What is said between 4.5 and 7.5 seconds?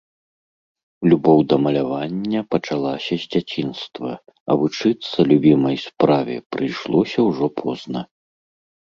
вучыцца любімай справе прыйшлося ўжо